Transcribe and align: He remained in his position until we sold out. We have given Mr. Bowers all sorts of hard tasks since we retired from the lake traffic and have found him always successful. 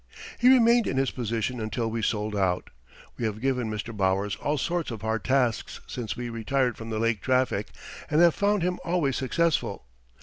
He 0.39 0.49
remained 0.51 0.87
in 0.87 0.97
his 0.97 1.11
position 1.11 1.59
until 1.61 1.87
we 1.91 2.01
sold 2.01 2.35
out. 2.35 2.71
We 3.17 3.25
have 3.25 3.39
given 3.39 3.69
Mr. 3.69 3.95
Bowers 3.95 4.35
all 4.37 4.57
sorts 4.57 4.89
of 4.89 5.03
hard 5.03 5.23
tasks 5.23 5.79
since 5.85 6.17
we 6.17 6.27
retired 6.27 6.75
from 6.75 6.89
the 6.89 6.97
lake 6.97 7.21
traffic 7.21 7.67
and 8.09 8.19
have 8.19 8.33
found 8.33 8.63
him 8.63 8.79
always 8.83 9.15
successful. 9.15 9.85